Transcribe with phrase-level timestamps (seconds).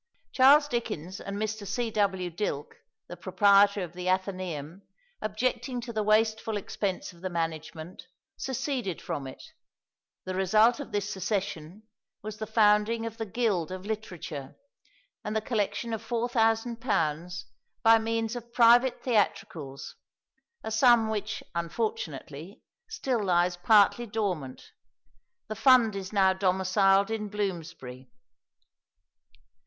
[0.31, 1.67] Charles Dickens and Mr.
[1.67, 1.91] C.
[1.91, 2.31] W.
[2.31, 2.73] Dilke,
[3.07, 4.81] the proprietor of the Athenæum,
[5.21, 9.43] objecting to the wasteful expense of the management, seceded from it;
[10.25, 11.83] the result of this secession
[12.23, 14.55] was the founding of the Guild of Literature,
[15.23, 17.43] and the collection of £4000
[17.83, 19.97] by means of private theatricals
[20.63, 24.71] a sum which, unfortunately, still lies partly dormant.
[25.47, 28.09] The Fund is now domiciled in Bloomsbury.